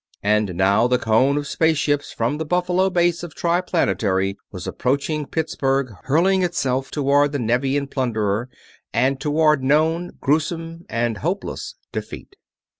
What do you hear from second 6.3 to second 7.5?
itself toward the